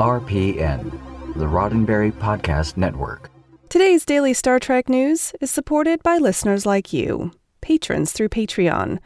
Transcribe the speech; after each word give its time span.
RPN, 0.00 0.90
the 1.34 1.44
Roddenberry 1.44 2.10
Podcast 2.10 2.78
Network. 2.78 3.30
Today's 3.68 4.06
daily 4.06 4.32
Star 4.32 4.58
Trek 4.58 4.88
news 4.88 5.34
is 5.42 5.50
supported 5.50 6.02
by 6.02 6.16
listeners 6.16 6.64
like 6.64 6.90
you, 6.90 7.32
patrons 7.60 8.10
through 8.10 8.30
Patreon. 8.30 8.98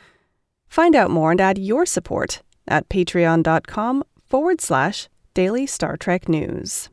Find 0.69 0.95
out 0.95 1.11
more 1.11 1.33
and 1.33 1.41
add 1.41 1.59
your 1.59 1.85
support 1.85 2.43
at 2.69 2.89
patreon.com 2.89 4.05
forward 4.25 4.61
slash 4.61 5.09
daily 5.35 5.67
Star 5.67 5.97
Trek 5.97 6.29
news. 6.29 6.89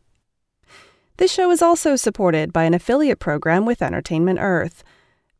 This 1.18 1.31
show 1.31 1.52
is 1.52 1.61
also 1.61 1.95
supported 1.95 2.52
by 2.52 2.63
an 2.63 2.73
affiliate 2.73 3.20
program 3.20 3.68
with 3.68 3.83
Entertainment 3.83 4.39
Earth. 4.41 4.83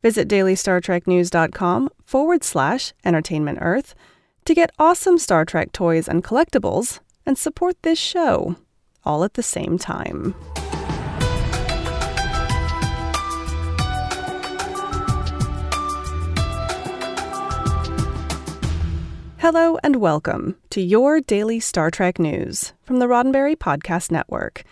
Visit 0.03 0.27
dailystartreknews.com 0.27 1.89
forward 2.05 2.43
slash 2.43 2.93
entertainment 3.03 3.57
earth 3.59 3.95
to 4.45 4.53
get 4.53 4.71
awesome 4.77 5.17
Star 5.17 5.45
Trek 5.45 5.71
toys 5.71 6.07
and 6.07 6.23
collectibles 6.23 6.99
and 7.25 7.38
support 7.38 7.75
this 7.81 7.99
show 7.99 8.55
all 9.03 9.23
at 9.23 9.33
the 9.33 9.43
same 9.43 9.77
time. 9.77 10.35
Hello 19.39 19.80
and 19.84 19.95
welcome 19.95 20.55
to 20.70 20.81
your 20.81 21.20
daily 21.20 21.59
Star 21.59 21.89
Trek 21.89 22.20
news 22.20 22.73
from 22.84 22.99
the 22.99 23.07
Roddenberry 23.07 23.55
Podcast 23.55 24.11
Network. 24.11 24.63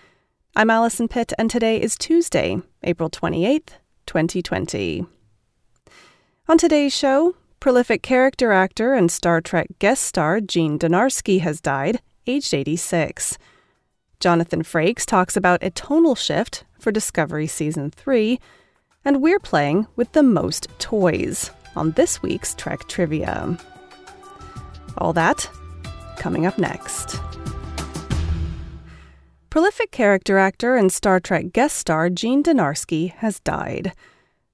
I'm 0.55 0.70
Allison 0.70 1.08
Pitt, 1.08 1.34
and 1.39 1.50
today 1.50 1.81
is 1.81 1.97
Tuesday, 1.97 2.61
April 2.84 3.09
28th, 3.09 3.70
2020. 4.05 5.05
On 6.47 6.58
today's 6.58 6.95
show, 6.95 7.36
prolific 7.59 8.03
character 8.03 8.52
actor 8.52 8.94
and 8.94 9.11
Star 9.11 9.41
Trek 9.41 9.67
guest 9.80 10.03
star 10.03 10.39
Gene 10.39 10.77
Dynarski 10.77 11.39
has 11.41 11.59
died, 11.59 12.00
aged 12.29 12.53
86. 12.53 13.38
Jonathan 14.19 14.63
Frakes 14.63 15.05
talks 15.05 15.35
about 15.35 15.63
a 15.63 15.71
tonal 15.71 16.15
shift 16.15 16.63
for 16.79 16.91
Discovery 16.91 17.47
Season 17.47 17.89
3, 17.89 18.39
and 19.03 19.21
we're 19.21 19.39
playing 19.39 19.88
with 19.95 20.11
the 20.11 20.23
most 20.23 20.67
toys 20.77 21.49
on 21.75 21.91
this 21.91 22.21
week's 22.21 22.53
Trek 22.53 22.88
Trivia. 22.88 23.58
All 24.97 25.13
that 25.13 25.49
coming 26.17 26.45
up 26.45 26.58
next. 26.58 27.19
Prolific 29.49 29.89
character 29.89 30.38
actor 30.38 30.75
and 30.75 30.91
Star 30.91 31.19
Trek 31.19 31.52
guest 31.52 31.77
star 31.77 32.09
Gene 32.11 32.43
Dynarski 32.43 33.14
has 33.16 33.39
died. 33.39 33.93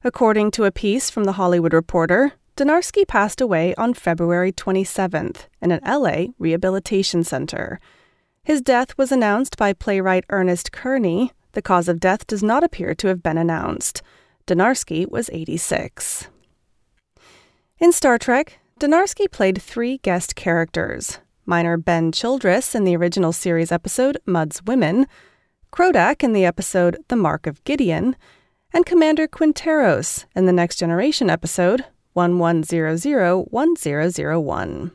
According 0.03 0.51
to 0.51 0.63
a 0.63 0.71
piece 0.71 1.09
from 1.09 1.25
The 1.25 1.33
Hollywood 1.33 1.73
Reporter, 1.73 2.33
Dynarski 2.57 3.05
passed 3.05 3.41
away 3.41 3.75
on 3.75 3.93
February 3.93 4.53
27th 4.53 5.47
in 5.61 5.71
an 5.71 5.81
LA 5.85 6.27
rehabilitation 6.39 7.23
center. 7.23 7.81
His 8.45 8.61
death 8.61 8.97
was 8.97 9.11
announced 9.11 9.57
by 9.57 9.73
playwright 9.73 10.23
Ernest 10.29 10.71
Kearney. 10.71 11.33
The 11.51 11.61
cause 11.61 11.89
of 11.89 11.99
death 11.99 12.25
does 12.27 12.41
not 12.41 12.63
appear 12.63 12.95
to 12.95 13.07
have 13.07 13.21
been 13.21 13.37
announced. 13.37 14.01
Dynarski 14.47 15.09
was 15.09 15.29
86. 15.33 16.29
In 17.79 17.91
Star 17.91 18.17
Trek, 18.17 18.59
Dynarski 18.79 19.29
played 19.29 19.61
three 19.61 19.97
guest 19.97 20.35
characters 20.35 21.19
miner 21.47 21.77
Ben 21.77 22.11
Childress 22.11 22.73
in 22.73 22.85
the 22.85 22.95
original 22.95 23.33
series 23.33 23.71
episode 23.71 24.17
Mudd's 24.25 24.63
Women, 24.63 25.07
Krodak 25.71 26.23
in 26.23 26.33
the 26.33 26.45
episode 26.45 26.97
The 27.09 27.15
Mark 27.15 27.47
of 27.47 27.63
Gideon, 27.65 28.15
and 28.73 28.85
Commander 28.85 29.27
Quinteros 29.27 30.25
in 30.35 30.45
the 30.45 30.53
Next 30.53 30.77
Generation 30.77 31.29
episode 31.29 31.85
11001001. 32.15 34.91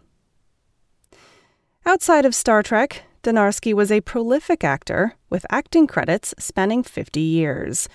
Outside 1.87 2.25
of 2.25 2.35
Star 2.35 2.63
Trek, 2.63 3.03
Dynarski 3.23 3.75
was 3.75 3.93
a 3.93 4.01
prolific 4.01 4.65
actor 4.65 5.15
with 5.29 5.45
acting 5.51 5.87
credits 5.87 6.35
spanning 6.39 6.83
50 6.83 7.21
years. 7.21 7.87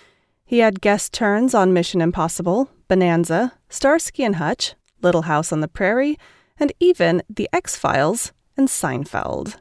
He 0.46 0.60
had 0.60 0.82
guest 0.82 1.14
turns 1.14 1.56
on 1.56 1.74
Mission 1.74 2.02
Impossible, 2.02 2.70
Bonanza, 2.88 3.54
Starsky 3.70 4.24
and 4.24 4.36
Hutch, 4.36 4.76
Little 5.02 5.24
House 5.24 5.52
on 5.52 5.62
the 5.62 5.68
Prairie, 5.68 6.20
and 6.60 6.72
even 6.80 7.24
The 7.28 7.50
X 7.52 7.76
Files 7.76 8.32
and 8.56 8.68
Seinfeld. 8.68 9.56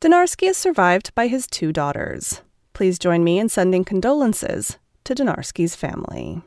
Dynarski 0.00 0.48
is 0.48 0.56
survived 0.56 1.14
by 1.14 1.26
his 1.26 1.46
two 1.46 1.72
daughters. 1.72 2.42
Please 2.72 2.98
join 2.98 3.24
me 3.24 3.38
in 3.38 3.48
sending 3.48 3.84
condolences 3.84 4.78
to 5.04 5.14
Dynarski's 5.14 5.74
family. 5.74 6.42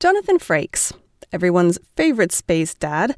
Jonathan 0.00 0.38
Frakes, 0.38 0.92
everyone's 1.32 1.76
favorite 1.96 2.30
space 2.30 2.72
dad, 2.72 3.16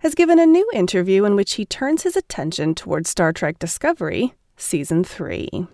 has 0.00 0.14
given 0.14 0.38
a 0.38 0.44
new 0.44 0.70
interview 0.74 1.24
in 1.24 1.34
which 1.34 1.54
he 1.54 1.64
turns 1.64 2.02
his 2.02 2.16
attention 2.16 2.74
towards 2.74 3.08
Star 3.08 3.32
Trek 3.32 3.58
Discovery, 3.58 4.34
Season 4.54 5.02
3. 5.02 5.66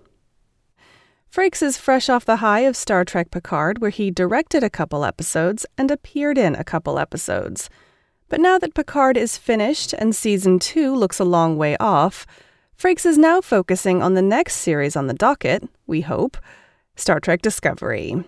Frakes 1.28 1.60
is 1.60 1.76
fresh 1.76 2.08
off 2.08 2.24
the 2.24 2.36
high 2.36 2.60
of 2.60 2.76
Star 2.76 3.04
Trek 3.04 3.32
Picard, 3.32 3.80
where 3.80 3.90
he 3.90 4.12
directed 4.12 4.62
a 4.62 4.70
couple 4.70 5.04
episodes 5.04 5.66
and 5.76 5.90
appeared 5.90 6.38
in 6.38 6.54
a 6.54 6.62
couple 6.62 7.00
episodes. 7.00 7.68
But 8.28 8.38
now 8.38 8.56
that 8.60 8.74
Picard 8.74 9.16
is 9.16 9.36
finished 9.36 9.92
and 9.92 10.14
season 10.14 10.60
two 10.60 10.94
looks 10.94 11.18
a 11.18 11.24
long 11.24 11.58
way 11.58 11.76
off, 11.78 12.28
Frakes 12.78 13.04
is 13.04 13.18
now 13.18 13.40
focusing 13.40 14.04
on 14.04 14.14
the 14.14 14.22
next 14.22 14.58
series 14.58 14.94
on 14.94 15.08
the 15.08 15.14
docket, 15.14 15.68
we 15.88 16.02
hope 16.02 16.36
Star 16.94 17.18
Trek 17.18 17.42
Discovery. 17.42 18.22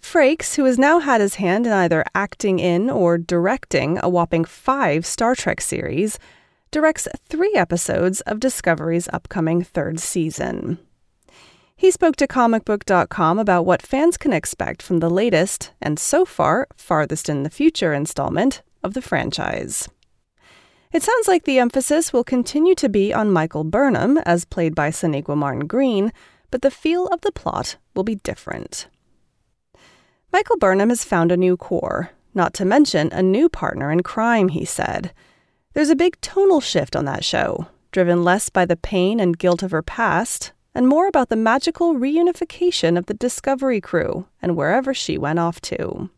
Frakes, 0.00 0.56
who 0.56 0.64
has 0.64 0.78
now 0.78 0.98
had 0.98 1.20
his 1.20 1.36
hand 1.36 1.66
in 1.66 1.72
either 1.72 2.04
acting 2.14 2.58
in 2.58 2.90
or 2.90 3.18
directing 3.18 3.98
a 4.02 4.08
whopping 4.08 4.44
five 4.44 5.06
Star 5.06 5.34
Trek 5.34 5.60
series, 5.60 6.18
directs 6.70 7.08
three 7.28 7.54
episodes 7.54 8.20
of 8.22 8.40
Discovery's 8.40 9.08
upcoming 9.12 9.62
third 9.62 10.00
season. 10.00 10.78
He 11.76 11.90
spoke 11.90 12.16
to 12.16 12.26
comicbook.com 12.26 13.38
about 13.38 13.64
what 13.64 13.82
fans 13.82 14.16
can 14.16 14.32
expect 14.32 14.82
from 14.82 14.98
the 14.98 15.08
latest, 15.08 15.72
and 15.80 15.98
so 15.98 16.24
far, 16.24 16.68
farthest 16.76 17.28
in 17.28 17.42
the 17.42 17.50
future 17.50 17.94
installment 17.94 18.62
of 18.82 18.94
the 18.94 19.02
franchise. 19.02 19.88
It 20.92 21.02
sounds 21.02 21.28
like 21.28 21.44
the 21.44 21.58
emphasis 21.58 22.12
will 22.12 22.24
continue 22.24 22.74
to 22.74 22.88
be 22.88 23.14
on 23.14 23.30
Michael 23.30 23.64
Burnham, 23.64 24.18
as 24.18 24.44
played 24.44 24.74
by 24.74 24.90
Sonequa 24.90 25.36
Martin 25.36 25.66
Green, 25.66 26.12
but 26.50 26.62
the 26.62 26.70
feel 26.70 27.06
of 27.06 27.20
the 27.20 27.32
plot 27.32 27.76
will 27.94 28.02
be 28.02 28.16
different. 28.16 28.88
Michael 30.32 30.56
Burnham 30.58 30.90
has 30.90 31.04
found 31.04 31.32
a 31.32 31.36
new 31.36 31.56
core, 31.56 32.10
not 32.34 32.54
to 32.54 32.64
mention 32.64 33.12
a 33.12 33.22
new 33.22 33.48
partner 33.48 33.90
in 33.90 34.02
crime, 34.02 34.48
he 34.48 34.64
said. 34.64 35.12
There's 35.74 35.90
a 35.90 35.96
big 35.96 36.20
tonal 36.20 36.60
shift 36.60 36.94
on 36.94 37.04
that 37.06 37.24
show, 37.24 37.66
driven 37.90 38.22
less 38.22 38.48
by 38.48 38.64
the 38.64 38.76
pain 38.76 39.18
and 39.18 39.38
guilt 39.38 39.62
of 39.62 39.72
her 39.72 39.82
past 39.82 40.52
and 40.74 40.86
more 40.86 41.06
about 41.08 41.28
the 41.28 41.36
magical 41.36 41.94
reunification 41.94 42.96
of 42.96 43.06
the 43.06 43.14
Discovery 43.14 43.80
crew 43.80 44.26
and 44.40 44.56
wherever 44.56 44.94
she 44.94 45.18
went 45.18 45.38
off 45.38 45.60
to. 45.62 46.10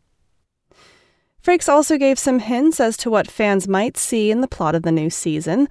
Frakes 1.43 1.67
also 1.67 1.97
gave 1.97 2.19
some 2.19 2.39
hints 2.39 2.79
as 2.79 2.95
to 2.97 3.09
what 3.09 3.29
fans 3.29 3.67
might 3.67 3.97
see 3.97 4.31
in 4.31 4.41
the 4.41 4.47
plot 4.47 4.75
of 4.75 4.83
the 4.83 4.91
new 4.91 5.09
season. 5.09 5.67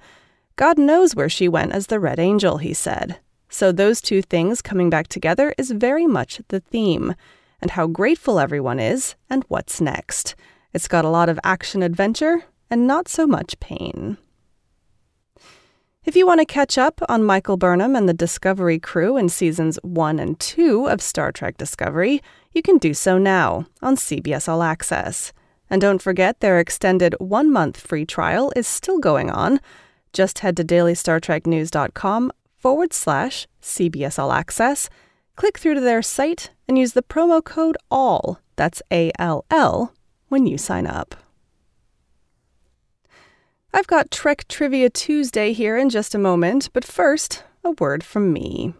God 0.55 0.77
knows 0.77 1.15
where 1.15 1.29
she 1.29 1.47
went 1.47 1.71
as 1.71 1.87
the 1.87 1.99
Red 1.99 2.19
Angel, 2.19 2.57
he 2.57 2.73
said. 2.73 3.19
So, 3.49 3.71
those 3.71 4.01
two 4.01 4.21
things 4.21 4.61
coming 4.61 4.89
back 4.89 5.07
together 5.07 5.53
is 5.57 5.71
very 5.71 6.05
much 6.05 6.41
the 6.49 6.59
theme, 6.59 7.15
and 7.63 7.71
how 7.71 7.87
grateful 7.87 8.41
everyone 8.41 8.77
is, 8.77 9.15
and 9.29 9.45
what's 9.47 9.79
next. 9.79 10.35
It's 10.73 10.89
got 10.89 11.05
a 11.05 11.09
lot 11.09 11.29
of 11.29 11.39
action 11.45 11.81
adventure 11.81 12.43
and 12.69 12.85
not 12.85 13.07
so 13.07 13.25
much 13.25 13.57
pain. 13.61 14.17
If 16.03 16.17
you 16.17 16.27
want 16.27 16.41
to 16.41 16.45
catch 16.45 16.77
up 16.77 16.99
on 17.07 17.23
Michael 17.23 17.55
Burnham 17.55 17.95
and 17.95 18.09
the 18.09 18.13
Discovery 18.13 18.79
crew 18.79 19.15
in 19.15 19.29
seasons 19.29 19.79
1 19.81 20.19
and 20.19 20.37
2 20.41 20.87
of 20.87 21.01
Star 21.01 21.31
Trek 21.31 21.55
Discovery, 21.55 22.21
you 22.51 22.61
can 22.61 22.77
do 22.79 22.93
so 22.93 23.17
now 23.17 23.65
on 23.81 23.95
CBS 23.95 24.49
All 24.49 24.61
Access. 24.61 25.31
And 25.69 25.79
don't 25.81 26.01
forget 26.01 26.41
their 26.41 26.59
extended 26.59 27.15
one 27.19 27.49
month 27.49 27.79
free 27.79 28.05
trial 28.05 28.51
is 28.57 28.67
still 28.67 28.99
going 28.99 29.29
on. 29.29 29.61
Just 30.11 30.39
head 30.39 30.57
to 30.57 30.65
dailystartreknews.com 30.65 32.33
forward 32.57 32.91
slash 32.91 33.47
CBS 33.61 34.19
All 34.19 34.33
Access, 34.33 34.89
click 35.35 35.57
through 35.57 35.75
to 35.75 35.81
their 35.81 36.01
site, 36.01 36.51
and 36.67 36.77
use 36.77 36.93
the 36.93 37.03
promo 37.03 37.43
code 37.43 37.77
ALL, 37.91 38.39
that's 38.55 38.81
A 38.91 39.11
L 39.19 39.45
L, 39.49 39.93
when 40.29 40.45
you 40.45 40.57
sign 40.57 40.87
up. 40.87 41.15
I've 43.73 43.87
got 43.87 44.11
Trek 44.11 44.47
Trivia 44.47 44.89
Tuesday 44.89 45.51
here 45.51 45.77
in 45.77 45.89
just 45.89 46.13
a 46.13 46.19
moment, 46.19 46.69
but 46.73 46.85
first, 46.85 47.43
a 47.63 47.71
word 47.71 48.03
from 48.03 48.31
me. 48.31 48.73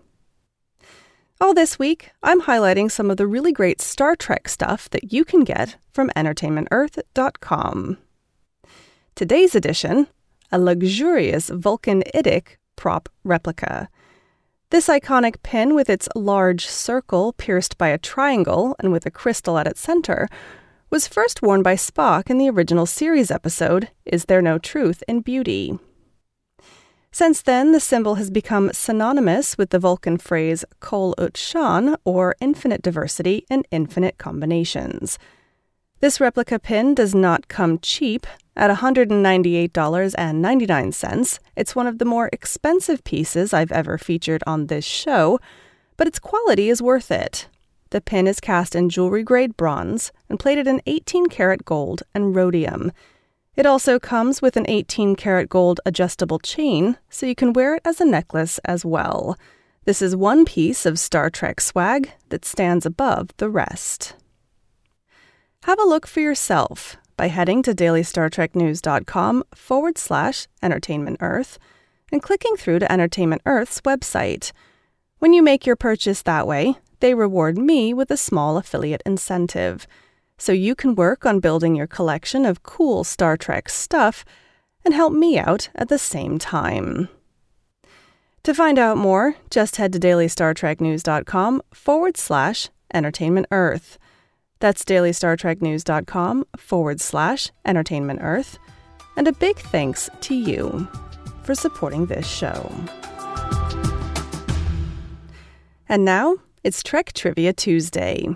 All 1.42 1.54
this 1.54 1.80
week, 1.80 2.12
I'm 2.22 2.44
highlighting 2.44 2.90
some 2.92 3.10
of 3.10 3.18
the 3.18 3.28
really 3.28 3.52
great 3.52 3.82
Star 3.82 4.16
Trek 4.16 4.48
stuff 4.48 4.90
that 4.92 5.12
you 5.12 5.26
can 5.26 5.44
get 5.44 5.78
from 5.92 6.10
EntertainmentEarth.com. 6.16 7.98
Today's 9.16 9.56
edition 9.56 10.08
a 10.52 10.60
luxurious 10.60 11.50
Vulcan 11.50 12.04
Idic 12.14 12.58
prop 12.76 13.10
replica. 13.24 13.90
This 14.74 14.88
iconic 14.88 15.44
pin, 15.44 15.76
with 15.76 15.88
its 15.88 16.10
large 16.16 16.66
circle 16.66 17.34
pierced 17.34 17.78
by 17.78 17.90
a 17.90 18.00
triangle 18.00 18.76
and 18.80 18.92
with 18.92 19.06
a 19.06 19.12
crystal 19.12 19.60
at 19.60 19.68
its 19.68 19.80
center, 19.80 20.28
was 20.90 21.08
first 21.08 21.44
worn 21.44 21.62
by 21.62 21.76
Spock 21.76 22.28
in 22.28 22.40
the 22.40 22.50
original 22.50 22.88
series 22.88 23.30
episode, 23.30 23.90
Is 24.04 24.26
There 24.26 24.42
No 24.42 24.58
Truth 24.58 25.04
in 25.08 25.22
Beauty? 25.22 25.78
Since 27.12 27.44
then, 27.44 27.72
the 27.72 27.80
symbol 27.80 28.16
has 28.16 28.32
become 28.32 28.74
synonymous 28.74 29.60
with 29.60 29.70
the 29.70 29.78
Vulcan 29.78 30.18
phrase 30.18 30.66
Kol 30.80 31.14
Ut 31.20 31.38
Shan, 31.38 31.96
or 32.04 32.36
infinite 32.42 32.82
diversity 32.82 33.46
and 33.52 33.68
infinite 33.70 34.18
combinations. 34.18 35.20
This 36.04 36.20
replica 36.20 36.60
pin 36.60 36.96
does 36.96 37.16
not 37.16 37.48
come 37.48 37.80
cheap. 37.80 38.28
At 38.58 38.70
$198.99, 38.70 41.40
it's 41.56 41.76
one 41.78 41.88
of 41.88 41.98
the 41.98 42.04
more 42.04 42.30
expensive 42.34 43.06
pieces 43.06 43.54
I've 43.54 43.72
ever 43.72 43.98
featured 43.98 44.44
on 44.46 44.68
this 44.68 44.84
show, 44.84 45.40
but 45.96 46.06
its 46.06 46.20
quality 46.20 46.70
is 46.70 46.82
worth 46.82 47.10
it. 47.10 47.48
The 47.92 48.02
pin 48.02 48.28
is 48.28 48.42
cast 48.42 48.76
in 48.76 48.90
jewelry 48.90 49.24
grade 49.24 49.56
bronze 49.56 50.12
and 50.28 50.38
plated 50.38 50.68
in 50.68 50.82
18 50.88 51.28
karat 51.28 51.64
gold 51.64 52.04
and 52.14 52.36
rhodium. 52.36 52.92
It 53.56 53.66
also 53.66 53.98
comes 53.98 54.42
with 54.42 54.58
an 54.58 54.66
18 54.68 55.16
karat 55.16 55.48
gold 55.48 55.80
adjustable 55.86 56.40
chain, 56.40 56.98
so 57.10 57.26
you 57.26 57.34
can 57.34 57.54
wear 57.54 57.76
it 57.76 57.82
as 57.86 58.02
a 58.02 58.06
necklace 58.06 58.60
as 58.66 58.84
well. 58.84 59.38
This 59.86 60.02
is 60.02 60.18
one 60.18 60.44
piece 60.44 60.86
of 60.86 61.00
Star 61.00 61.30
Trek 61.30 61.62
swag 61.62 62.12
that 62.28 62.44
stands 62.44 62.86
above 62.86 63.30
the 63.38 63.50
rest. 63.50 64.16
Have 65.64 65.80
a 65.80 65.88
look 65.88 66.06
for 66.08 66.20
yourself 66.20 66.98
by 67.16 67.30
heading 67.30 67.64
to 67.64 67.74
dailystartreknews.com 67.74 69.46
forward 69.56 69.98
slash 69.98 70.48
entertainment 70.62 71.20
earth 71.22 71.58
and 72.12 72.22
clicking 72.22 72.58
through 72.58 72.80
to 72.80 72.92
Entertainment 72.92 73.42
Earth's 73.46 73.80
website. 73.80 74.52
When 75.20 75.32
you 75.32 75.42
make 75.42 75.66
your 75.66 75.78
purchase 75.78 76.22
that 76.24 76.48
way, 76.48 76.76
they 77.00 77.14
reward 77.14 77.58
me 77.58 77.94
with 77.94 78.12
a 78.12 78.18
small 78.18 78.58
affiliate 78.58 79.02
incentive. 79.06 79.88
So 80.38 80.52
you 80.52 80.76
can 80.76 80.96
work 80.96 81.26
on 81.26 81.40
building 81.40 81.78
your 81.78 81.88
collection 81.88 82.46
of 82.46 82.64
cool 82.64 83.06
Star 83.06 83.38
Trek 83.38 83.70
stuff 83.70 84.26
and 84.84 84.94
help 84.94 85.14
me 85.14 85.40
out 85.40 85.70
at 85.76 85.88
the 85.88 85.98
same 85.98 86.40
time. 86.40 87.08
To 88.44 88.54
find 88.54 88.78
out 88.78 88.98
more, 88.98 89.38
just 89.50 89.78
head 89.78 89.94
to 89.94 90.00
dailystartreknews.com 90.00 91.62
forward 91.74 92.18
slash 92.18 92.68
entertainment 92.94 93.48
earth. 93.50 93.98
That's 94.64 94.86
dailystartreknews.com 94.86 96.46
forward 96.56 97.02
slash 97.02 97.52
entertainment 97.66 98.22
earth. 98.24 98.58
And 99.18 99.28
a 99.28 99.34
big 99.34 99.58
thanks 99.58 100.10
to 100.22 100.34
you 100.34 100.88
for 101.44 101.54
supporting 101.54 102.06
this 102.06 102.26
show. 102.26 102.74
And 105.90 106.06
now 106.06 106.38
it's 106.64 106.82
Trek 106.82 107.12
Trivia 107.12 107.52
Tuesday. 107.52 108.30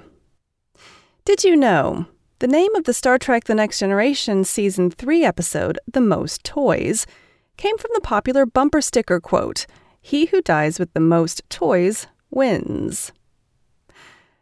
Did 1.24 1.46
you 1.46 1.56
know? 1.56 2.08
The 2.40 2.48
name 2.48 2.76
of 2.76 2.84
the 2.84 2.94
Star 2.94 3.18
Trek 3.18 3.46
The 3.46 3.56
Next 3.56 3.80
Generation 3.80 4.44
Season 4.44 4.92
3 4.92 5.24
episode, 5.24 5.80
The 5.90 6.02
Most 6.02 6.44
Toys, 6.44 7.08
came 7.56 7.78
from 7.78 7.92
the 7.94 8.02
popular 8.02 8.46
bumper 8.46 8.82
sticker 8.82 9.22
quote 9.22 9.66
He 10.02 10.26
who 10.26 10.42
dies 10.42 10.78
with 10.78 10.92
the 10.92 11.00
most 11.00 11.42
toys 11.50 12.08
wins. 12.30 13.14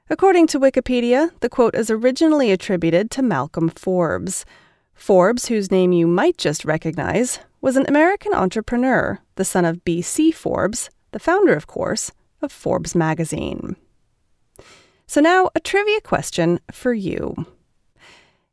According 0.07 0.45
to 0.47 0.59
Wikipedia, 0.59 1.31
the 1.39 1.49
quote 1.49 1.73
is 1.73 1.89
originally 1.89 2.51
attributed 2.51 3.09
to 3.09 3.23
Malcolm 3.23 3.69
Forbes. 3.69 4.45
Forbes, 4.93 5.47
whose 5.47 5.71
name 5.71 5.91
you 5.93 6.05
might 6.05 6.37
just 6.37 6.63
recognize, 6.63 7.39
was 7.59 7.75
an 7.75 7.87
American 7.87 8.31
entrepreneur, 8.31 9.17
the 9.33 9.43
son 9.43 9.65
of 9.65 9.83
B.C. 9.83 10.31
Forbes, 10.31 10.91
the 11.11 11.17
founder, 11.17 11.53
of 11.53 11.65
course, 11.65 12.11
of 12.43 12.51
Forbes 12.51 12.93
magazine. 12.93 13.77
So, 15.07 15.21
now 15.21 15.49
a 15.55 15.59
trivia 15.59 16.01
question 16.01 16.59
for 16.71 16.93
you. 16.93 17.33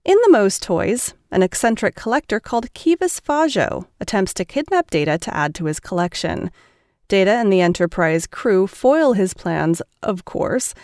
In 0.06 0.16
The 0.24 0.30
Most 0.30 0.62
Toys, 0.62 1.12
an 1.30 1.42
eccentric 1.42 1.94
collector 1.94 2.40
called 2.40 2.72
Kivas 2.72 3.20
Fajo 3.20 3.86
attempts 4.00 4.32
to 4.34 4.46
kidnap 4.46 4.90
Data 4.90 5.18
to 5.18 5.36
add 5.36 5.54
to 5.56 5.66
his 5.66 5.80
collection. 5.80 6.50
Data 7.08 7.32
and 7.32 7.52
the 7.52 7.60
Enterprise 7.60 8.26
crew 8.26 8.66
foil 8.66 9.12
his 9.12 9.34
plans, 9.34 9.82
of 10.02 10.24
course, 10.24 10.74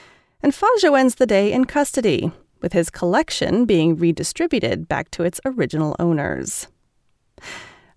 and 0.43 0.53
Fajo 0.53 0.99
ends 0.99 1.17
the 1.17 1.27
day 1.27 1.53
in 1.53 1.65
custody, 1.65 2.31
with 2.61 2.73
his 2.73 2.91
collection 2.91 3.65
being 3.65 3.97
redistributed 3.97 4.89
back 4.89 5.11
to 5.13 5.23
its 5.23 5.41
original 5.45 5.97
owners. 5.99 6.69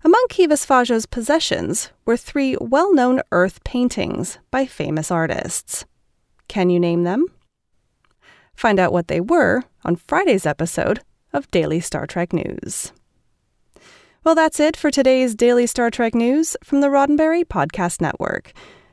Among 0.04 0.24
Kivas 0.30 0.66
Fajo's 0.66 1.06
possessions 1.06 1.90
were 2.04 2.16
three 2.16 2.56
well 2.60 2.92
known 2.92 3.20
earth 3.30 3.62
paintings 3.64 4.38
by 4.50 4.66
famous 4.66 5.10
artists. 5.10 5.84
Can 6.48 6.70
you 6.70 6.80
name 6.80 7.04
them? 7.04 7.26
Find 8.54 8.78
out 8.78 8.92
what 8.92 9.08
they 9.08 9.20
were 9.20 9.62
on 9.84 9.96
Friday's 9.96 10.46
episode 10.46 11.00
of 11.32 11.50
Daily 11.50 11.80
Star 11.80 12.06
Trek 12.06 12.32
News. 12.32 12.92
Well, 14.24 14.34
that's 14.34 14.60
it 14.60 14.76
for 14.76 14.90
today's 14.90 15.34
Daily 15.34 15.66
Star 15.66 15.90
Trek 15.90 16.14
News 16.14 16.56
from 16.62 16.80
the 16.80 16.88
Roddenberry 16.88 17.44
Podcast 17.44 18.00
Network. 18.00 18.52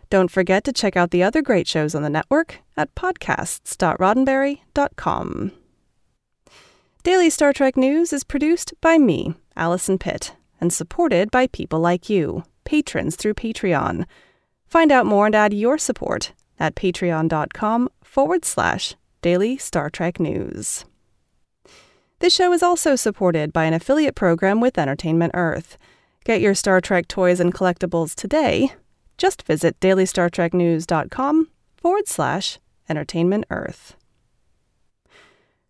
Don't 0.09 0.31
forget 0.31 0.63
to 0.63 0.73
check 0.73 0.97
out 0.97 1.11
the 1.11 1.21
other 1.21 1.43
great 1.43 1.67
shows 1.67 1.93
on 1.93 2.01
the 2.01 2.09
network 2.09 2.57
at 2.75 2.95
podcasts.roddenberry.com. 2.95 5.51
Daily 7.03 7.29
Star 7.29 7.53
Trek 7.53 7.77
News 7.77 8.11
is 8.11 8.23
produced 8.23 8.73
by 8.81 8.97
me, 8.97 9.35
Allison 9.55 9.99
Pitt, 9.99 10.33
and 10.59 10.73
supported 10.73 11.31
by 11.31 11.47
people 11.47 11.79
like 11.79 12.09
you, 12.09 12.43
patrons 12.65 13.15
through 13.15 13.35
Patreon. 13.35 14.05
Find 14.67 14.91
out 14.91 15.05
more 15.05 15.27
and 15.27 15.35
add 15.35 15.53
your 15.53 15.77
support 15.77 16.33
at 16.59 16.75
patreon.com 16.75 17.89
forward 18.03 18.45
slash 18.45 18.95
daily 19.21 19.57
Star 19.57 19.89
Trek 19.89 20.19
news. 20.19 20.85
This 22.19 22.33
show 22.33 22.51
is 22.51 22.63
also 22.63 22.95
supported 22.95 23.53
by 23.53 23.65
an 23.65 23.73
affiliate 23.73 24.15
program 24.15 24.59
with 24.59 24.77
Entertainment 24.77 25.31
Earth. 25.35 25.77
Get 26.25 26.41
your 26.41 26.53
Star 26.53 26.81
Trek 26.81 27.07
toys 27.07 27.39
and 27.39 27.53
collectibles 27.53 28.13
today. 28.13 28.73
Just 29.19 29.43
visit 29.43 29.79
dailystartreknews.com 29.81 31.49
forward 31.75 32.07
slash 32.07 32.57
entertainment 32.89 33.45
earth. 33.51 33.95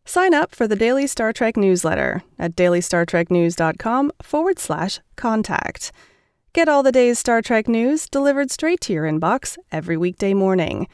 Sign 0.06 0.34
up 0.34 0.56
for 0.56 0.68
the 0.68 0.76
Daily 0.76 1.08
Star 1.08 1.34
Trek 1.34 1.58
newsletter 1.58 2.24
at 2.38 2.56
dailystartreknews.com 2.56 4.12
forward 4.22 4.60
slash 4.60 5.00
contact. 5.16 5.92
Get 6.54 6.70
all 6.70 6.84
the 6.84 6.92
day's 6.92 7.20
Star 7.20 7.42
Trek 7.42 7.68
news 7.68 8.08
delivered 8.08 8.52
straight 8.52 8.82
to 8.82 8.94
your 8.94 9.06
inbox 9.06 9.58
every 9.72 9.98
weekday 9.98 10.34
morning. 10.34 10.88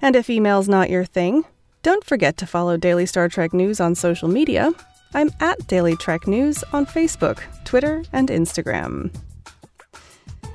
And 0.00 0.14
if 0.14 0.28
email's 0.28 0.68
not 0.68 0.90
your 0.90 1.04
thing, 1.04 1.44
don't 1.82 2.04
forget 2.04 2.36
to 2.38 2.46
follow 2.46 2.76
Daily 2.76 3.06
Star 3.06 3.28
Trek 3.28 3.52
News 3.52 3.80
on 3.80 3.94
social 3.94 4.28
media. 4.28 4.72
I'm 5.14 5.30
at 5.40 5.66
Daily 5.66 5.96
Trek 5.96 6.26
News 6.26 6.62
on 6.72 6.86
Facebook, 6.86 7.40
Twitter, 7.64 8.02
and 8.12 8.28
Instagram. 8.28 9.10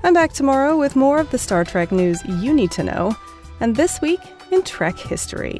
I'm 0.06 0.14
back 0.14 0.32
tomorrow 0.34 0.78
with 0.78 0.96
more 0.96 1.18
of 1.18 1.32
the 1.32 1.40
Star 1.40 1.66
Trek 1.66 1.92
news 1.92 2.24
you 2.26 2.54
need 2.54 2.70
to 2.74 2.84
know, 2.84 3.16
and 3.60 3.76
this 3.76 4.00
week 4.02 4.20
in 4.52 4.62
Trek 4.62 5.00
history. 5.00 5.60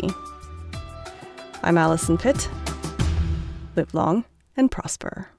I'm 1.64 1.80
Allison 1.80 2.16
Pitt. 2.16 2.48
Live 3.76 3.96
long 3.96 4.24
and 4.56 4.70
prosper. 4.70 5.30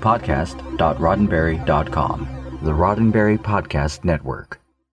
Podcast.roddenberry.com, 0.00 2.58
the 2.60 2.72
Roddenberry 2.72 3.38
Podcast 3.38 4.04
Network. 4.04 4.61